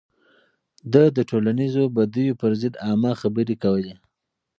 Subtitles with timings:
[0.93, 3.95] ده د ټولنيزو بديو پر ضد عامه خبرې کولې.